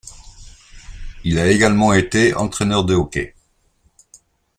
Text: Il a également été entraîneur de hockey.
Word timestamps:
Il 1.23 1.37
a 1.37 1.51
également 1.51 1.93
été 1.93 2.33
entraîneur 2.33 2.85
de 2.85 2.95
hockey. 2.95 3.35